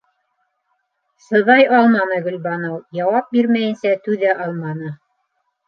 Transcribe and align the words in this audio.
Сыҙай 1.25 1.67
алманы 1.81 2.17
Гөлбаныу, 2.29 2.81
яуап 3.03 3.31
бирмәйенсә 3.39 3.95
түҙә 4.09 4.35
алманы: 4.49 4.95